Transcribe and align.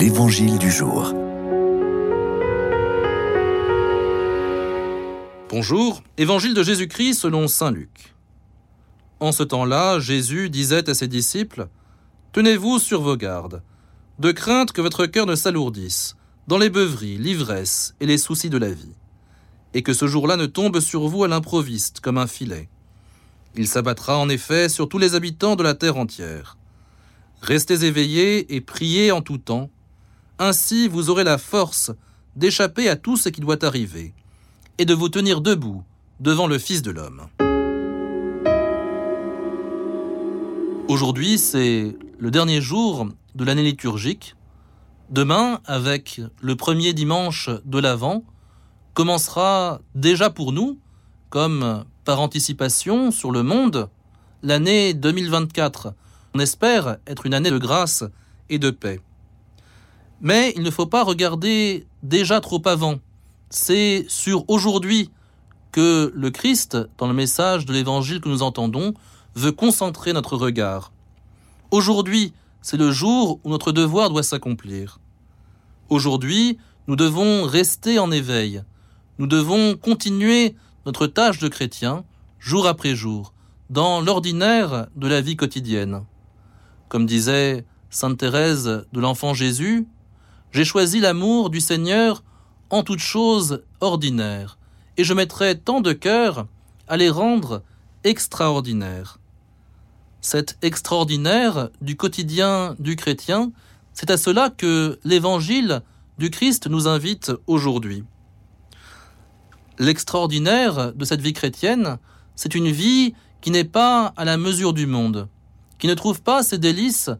L'Évangile 0.00 0.58
du 0.58 0.70
jour. 0.70 1.12
Bonjour, 5.50 6.04
Évangile 6.16 6.54
de 6.54 6.62
Jésus-Christ 6.62 7.14
selon 7.14 7.48
Saint 7.48 7.72
Luc. 7.72 8.14
En 9.18 9.32
ce 9.32 9.42
temps-là, 9.42 9.98
Jésus 9.98 10.50
disait 10.50 10.88
à 10.88 10.94
ses 10.94 11.08
disciples, 11.08 11.66
Tenez-vous 12.30 12.78
sur 12.78 13.02
vos 13.02 13.16
gardes, 13.16 13.60
de 14.20 14.30
crainte 14.30 14.70
que 14.70 14.80
votre 14.80 15.06
cœur 15.06 15.26
ne 15.26 15.34
s'alourdisse 15.34 16.14
dans 16.46 16.58
les 16.58 16.70
beuveries, 16.70 17.18
l'ivresse 17.18 17.96
et 17.98 18.06
les 18.06 18.18
soucis 18.18 18.50
de 18.50 18.58
la 18.58 18.70
vie, 18.70 18.94
et 19.74 19.82
que 19.82 19.94
ce 19.94 20.06
jour-là 20.06 20.36
ne 20.36 20.46
tombe 20.46 20.78
sur 20.78 21.08
vous 21.08 21.24
à 21.24 21.28
l'improviste 21.28 21.98
comme 21.98 22.18
un 22.18 22.28
filet. 22.28 22.68
Il 23.56 23.66
s'abattra 23.66 24.16
en 24.16 24.28
effet 24.28 24.68
sur 24.68 24.88
tous 24.88 24.98
les 24.98 25.16
habitants 25.16 25.56
de 25.56 25.64
la 25.64 25.74
terre 25.74 25.96
entière. 25.96 26.56
Restez 27.42 27.84
éveillés 27.84 28.54
et 28.54 28.60
priez 28.60 29.10
en 29.10 29.22
tout 29.22 29.38
temps, 29.38 29.70
ainsi 30.38 30.88
vous 30.88 31.10
aurez 31.10 31.24
la 31.24 31.38
force 31.38 31.90
d'échapper 32.36 32.88
à 32.88 32.96
tout 32.96 33.16
ce 33.16 33.28
qui 33.28 33.40
doit 33.40 33.64
arriver, 33.64 34.14
et 34.78 34.84
de 34.84 34.94
vous 34.94 35.08
tenir 35.08 35.40
debout 35.40 35.82
devant 36.20 36.46
le 36.46 36.58
Fils 36.58 36.82
de 36.82 36.90
l'homme. 36.90 37.28
Aujourd'hui, 40.88 41.38
c'est 41.38 41.96
le 42.18 42.30
dernier 42.30 42.60
jour 42.60 43.08
de 43.34 43.44
l'année 43.44 43.62
liturgique. 43.62 44.36
Demain, 45.10 45.60
avec 45.66 46.20
le 46.40 46.56
premier 46.56 46.92
dimanche 46.92 47.50
de 47.64 47.78
l'Avent, 47.78 48.24
commencera 48.94 49.80
déjà 49.94 50.30
pour 50.30 50.52
nous, 50.52 50.78
comme 51.30 51.84
par 52.04 52.20
anticipation 52.20 53.10
sur 53.10 53.32
le 53.32 53.42
monde, 53.42 53.88
l'année 54.42 54.94
2024. 54.94 55.92
On 56.34 56.38
espère 56.38 56.96
être 57.06 57.26
une 57.26 57.34
année 57.34 57.50
de 57.50 57.58
grâce 57.58 58.04
et 58.48 58.58
de 58.58 58.70
paix. 58.70 59.00
Mais 60.20 60.52
il 60.56 60.62
ne 60.62 60.70
faut 60.70 60.86
pas 60.86 61.04
regarder 61.04 61.86
déjà 62.02 62.40
trop 62.40 62.62
avant. 62.66 62.98
C'est 63.50 64.04
sur 64.08 64.48
aujourd'hui 64.48 65.10
que 65.72 66.12
le 66.14 66.30
Christ, 66.30 66.76
dans 66.98 67.06
le 67.06 67.14
message 67.14 67.66
de 67.66 67.72
l'Évangile 67.72 68.20
que 68.20 68.28
nous 68.28 68.42
entendons, 68.42 68.94
veut 69.34 69.52
concentrer 69.52 70.12
notre 70.12 70.36
regard. 70.36 70.92
Aujourd'hui, 71.70 72.32
c'est 72.62 72.76
le 72.76 72.90
jour 72.90 73.38
où 73.44 73.50
notre 73.50 73.72
devoir 73.72 74.10
doit 74.10 74.22
s'accomplir. 74.22 74.98
Aujourd'hui, 75.88 76.58
nous 76.88 76.96
devons 76.96 77.44
rester 77.44 77.98
en 77.98 78.10
éveil. 78.10 78.62
Nous 79.18 79.26
devons 79.26 79.76
continuer 79.76 80.56
notre 80.86 81.06
tâche 81.06 81.38
de 81.38 81.48
chrétien, 81.48 82.04
jour 82.38 82.66
après 82.66 82.94
jour, 82.94 83.32
dans 83.70 84.00
l'ordinaire 84.00 84.86
de 84.96 85.06
la 85.06 85.20
vie 85.20 85.36
quotidienne. 85.36 86.04
Comme 86.88 87.06
disait 87.06 87.64
Sainte 87.90 88.18
Thérèse 88.18 88.86
de 88.92 89.00
l'Enfant 89.00 89.34
Jésus, 89.34 89.86
j'ai 90.52 90.64
choisi 90.64 91.00
l'amour 91.00 91.50
du 91.50 91.60
Seigneur 91.60 92.22
en 92.70 92.82
toutes 92.82 93.00
choses 93.00 93.62
ordinaires, 93.80 94.58
et 94.96 95.04
je 95.04 95.14
mettrai 95.14 95.58
tant 95.58 95.80
de 95.80 95.92
cœur 95.92 96.46
à 96.86 96.96
les 96.96 97.10
rendre 97.10 97.62
extraordinaires. 98.04 99.18
Cet 100.20 100.58
extraordinaire 100.62 101.70
du 101.80 101.96
quotidien 101.96 102.74
du 102.78 102.96
chrétien, 102.96 103.52
c'est 103.92 104.10
à 104.10 104.16
cela 104.16 104.50
que 104.50 104.98
l'évangile 105.04 105.82
du 106.18 106.30
Christ 106.30 106.66
nous 106.66 106.88
invite 106.88 107.32
aujourd'hui. 107.46 108.04
L'extraordinaire 109.78 110.92
de 110.92 111.04
cette 111.04 111.20
vie 111.20 111.32
chrétienne, 111.32 111.98
c'est 112.34 112.54
une 112.54 112.70
vie 112.70 113.14
qui 113.40 113.50
n'est 113.50 113.64
pas 113.64 114.12
à 114.16 114.24
la 114.24 114.36
mesure 114.36 114.72
du 114.72 114.86
monde, 114.86 115.28
qui 115.78 115.86
ne 115.86 115.94
trouve 115.94 116.20
pas 116.20 116.42
ses 116.42 116.58
délices 116.58 117.10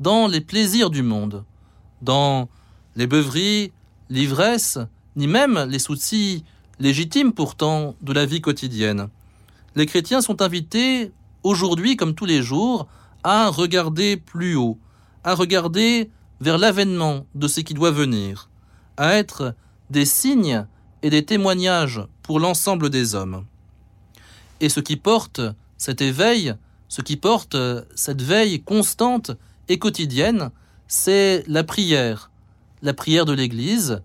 dans 0.00 0.26
les 0.26 0.40
plaisirs 0.40 0.90
du 0.90 1.02
monde, 1.02 1.44
dans 2.02 2.48
les 2.98 3.06
beuveries, 3.06 3.70
l'ivresse, 4.10 4.76
ni 5.14 5.28
même 5.28 5.66
les 5.70 5.78
soucis 5.78 6.44
légitimes 6.80 7.32
pourtant 7.32 7.94
de 8.02 8.12
la 8.12 8.26
vie 8.26 8.40
quotidienne. 8.40 9.08
Les 9.76 9.86
chrétiens 9.86 10.20
sont 10.20 10.42
invités, 10.42 11.12
aujourd'hui 11.44 11.96
comme 11.96 12.16
tous 12.16 12.24
les 12.24 12.42
jours, 12.42 12.88
à 13.22 13.50
regarder 13.50 14.16
plus 14.16 14.56
haut, 14.56 14.78
à 15.22 15.36
regarder 15.36 16.10
vers 16.40 16.58
l'avènement 16.58 17.24
de 17.36 17.46
ce 17.46 17.60
qui 17.60 17.72
doit 17.72 17.92
venir, 17.92 18.50
à 18.96 19.14
être 19.14 19.54
des 19.90 20.04
signes 20.04 20.66
et 21.02 21.10
des 21.10 21.24
témoignages 21.24 22.02
pour 22.24 22.40
l'ensemble 22.40 22.90
des 22.90 23.14
hommes. 23.14 23.44
Et 24.60 24.68
ce 24.68 24.80
qui 24.80 24.96
porte 24.96 25.40
cet 25.76 26.02
éveil, 26.02 26.54
ce 26.88 27.02
qui 27.02 27.16
porte 27.16 27.56
cette 27.94 28.22
veille 28.22 28.60
constante 28.60 29.30
et 29.68 29.78
quotidienne, 29.78 30.50
c'est 30.88 31.44
la 31.46 31.62
prière, 31.62 32.30
la 32.82 32.94
prière 32.94 33.24
de 33.24 33.32
l'Église, 33.32 34.02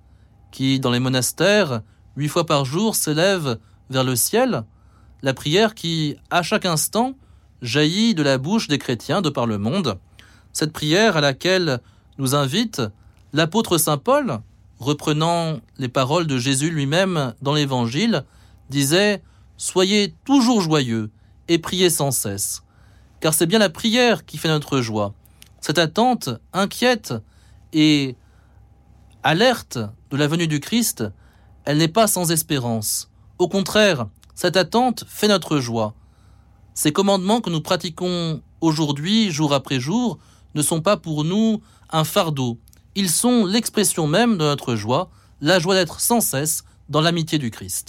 qui, 0.52 0.80
dans 0.80 0.92
les 0.92 1.00
monastères, 1.00 1.82
huit 2.16 2.28
fois 2.28 2.46
par 2.46 2.66
jour, 2.66 2.96
s'élève 2.96 3.58
vers 3.90 4.04
le 4.04 4.16
ciel, 4.16 4.64
la 5.22 5.34
prière 5.34 5.74
qui, 5.74 6.16
à 6.30 6.44
chaque 6.44 6.66
instant, 6.66 7.14
jaillit 7.62 8.14
de 8.14 8.24
la 8.24 8.38
bouche 8.38 8.68
des 8.68 8.78
chrétiens 8.78 9.22
de 9.22 9.30
par 9.30 9.48
le 9.48 9.58
monde, 9.58 9.98
cette 10.52 10.74
prière 10.74 11.18
à 11.18 11.22
laquelle 11.22 11.80
nous 12.18 12.36
invite 12.36 12.82
l'apôtre 13.32 13.78
Saint 13.78 13.98
Paul, 13.98 14.40
reprenant 14.80 15.60
les 15.78 15.88
paroles 15.88 16.28
de 16.28 16.38
Jésus 16.38 16.70
lui-même 16.70 17.34
dans 17.42 17.54
l'Évangile, 17.54 18.24
disait 18.70 19.24
Soyez 19.58 20.14
toujours 20.26 20.62
joyeux 20.62 21.10
et 21.48 21.58
priez 21.58 21.90
sans 21.90 22.12
cesse, 22.12 22.64
car 23.20 23.34
c'est 23.34 23.46
bien 23.46 23.60
la 23.60 23.70
prière 23.70 24.26
qui 24.26 24.38
fait 24.38 24.50
notre 24.50 24.82
joie. 24.82 25.14
Cette 25.62 25.80
attente 25.80 26.30
inquiète 26.52 27.14
et 27.72 28.16
alerte 29.24 29.80
de 30.12 30.18
la 30.18 30.28
venue 30.28 30.48
du 30.48 30.60
Christ, 30.60 31.04
elle 31.66 31.78
n'est 31.78 31.88
pas 31.88 32.08
sans 32.08 32.32
espérance. 32.32 33.10
Au 33.40 33.48
contraire, 33.48 34.08
cette 34.36 34.58
attente 34.58 35.06
fait 35.08 35.28
notre 35.28 35.60
joie. 35.60 35.94
Ces 36.74 36.92
commandements 36.92 37.42
que 37.42 37.50
nous 37.50 37.62
pratiquons 37.62 38.42
aujourd'hui, 38.62 39.32
jour 39.32 39.54
après 39.54 39.80
jour, 39.80 40.20
ne 40.56 40.62
sont 40.62 40.82
pas 40.82 40.98
pour 40.98 41.24
nous 41.24 41.62
un 41.90 42.04
fardeau. 42.04 42.58
Ils 42.96 43.10
sont 43.10 43.46
l'expression 43.46 44.08
même 44.08 44.34
de 44.34 44.44
notre 44.44 44.76
joie, 44.76 45.10
la 45.42 45.60
joie 45.60 45.76
d'être 45.76 46.00
sans 46.00 46.22
cesse 46.22 46.64
dans 46.90 47.02
l'amitié 47.02 47.40
du 47.40 47.50
Christ. 47.50 47.82